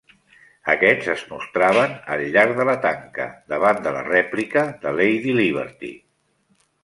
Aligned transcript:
Aquests 0.73 1.09
es 1.11 1.25
mostraven 1.33 1.91
al 2.15 2.23
llarg 2.37 2.55
de 2.61 2.65
la 2.69 2.75
tanca 2.85 3.27
davant 3.53 3.83
de 3.87 3.93
la 3.99 4.03
rèplica 4.09 4.63
de 4.87 4.95
"Lady 5.01 5.37
Liberty". 5.41 5.93